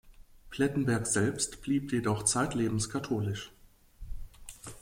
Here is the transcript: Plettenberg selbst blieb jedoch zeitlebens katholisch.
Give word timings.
Plettenberg 0.49 1.05
selbst 1.05 1.61
blieb 1.61 1.91
jedoch 1.91 2.23
zeitlebens 2.23 2.89
katholisch. 2.89 3.51